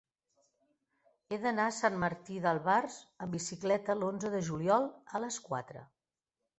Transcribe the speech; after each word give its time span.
He 1.35 1.39
d'anar 1.43 1.67
a 1.67 1.75
Sant 1.81 1.99
Martí 2.05 2.39
d'Albars 2.47 2.97
amb 3.27 3.39
bicicleta 3.39 4.01
l'onze 4.01 4.35
de 4.39 4.45
juliol 4.51 4.93
a 5.17 5.27
les 5.29 5.43
quatre. 5.49 5.91